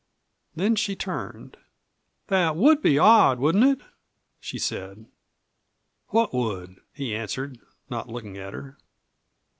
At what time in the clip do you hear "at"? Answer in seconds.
8.35-8.51